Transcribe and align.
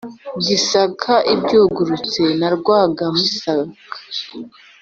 gisaka 0.45 1.13
ibyukurutse 1.33 2.21
na 2.39 2.49
rwanga-misaka. 2.55 3.77